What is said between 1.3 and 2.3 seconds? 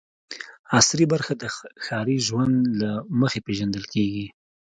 د ښاري